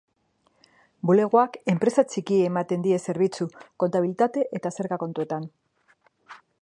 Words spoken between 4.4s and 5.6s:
eta zerga kontuetan.